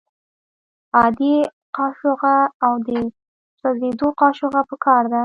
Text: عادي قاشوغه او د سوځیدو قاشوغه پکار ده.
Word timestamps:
عادي 0.97 1.33
قاشوغه 1.77 2.35
او 2.65 2.73
د 2.87 2.89
سوځیدو 3.59 4.07
قاشوغه 4.21 4.61
پکار 4.69 5.03
ده. 5.11 5.19